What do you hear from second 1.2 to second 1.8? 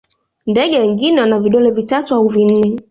wana vidole